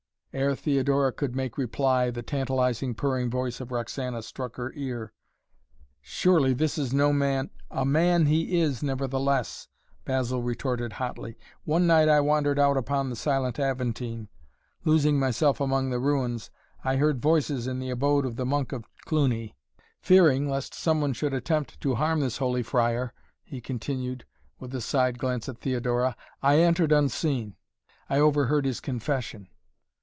Ere 0.33 0.55
Theodora 0.55 1.11
could 1.11 1.35
make 1.35 1.57
reply 1.57 2.09
the 2.09 2.21
tantalizing 2.23 2.95
purring 2.95 3.29
voice 3.29 3.59
of 3.59 3.69
Roxana 3.69 4.21
struck 4.23 4.55
her 4.55 4.71
ear. 4.77 5.11
"Surely 5.99 6.53
this 6.53 6.77
is 6.77 6.93
no 6.93 7.11
man" 7.11 7.49
"A 7.69 7.83
man 7.83 8.27
he 8.27 8.57
is, 8.61 8.81
nevertheless," 8.81 9.67
Basil 10.05 10.41
retorted 10.41 10.93
hotly. 10.93 11.37
"One 11.65 11.85
night 11.85 12.07
I 12.07 12.21
wandered 12.21 12.57
out 12.57 12.77
upon 12.77 13.09
the 13.09 13.17
silent 13.17 13.59
Aventine. 13.59 14.29
Losing 14.85 15.19
myself 15.19 15.59
among 15.59 15.89
the 15.89 15.99
ruins, 15.99 16.49
I 16.81 16.95
heard 16.95 17.21
voices 17.21 17.67
in 17.67 17.79
the 17.79 17.89
abode 17.89 18.25
of 18.25 18.37
the 18.37 18.45
Monk 18.45 18.71
of 18.71 18.87
Cluny. 19.03 19.57
Fearing, 19.99 20.49
lest 20.49 20.73
some 20.73 21.01
one 21.01 21.11
should 21.11 21.33
attempt 21.33 21.81
to 21.81 21.95
harm 21.95 22.21
this 22.21 22.37
holy 22.37 22.63
friar," 22.63 23.13
he 23.43 23.59
continued, 23.59 24.23
with 24.61 24.73
a 24.73 24.79
side 24.79 25.19
glance 25.19 25.49
at 25.49 25.57
Theodora, 25.57 26.15
"I 26.41 26.59
entered 26.59 26.93
unseen. 26.93 27.57
I 28.09 28.19
overheard 28.21 28.63
his 28.63 28.79
confession." 28.79 29.49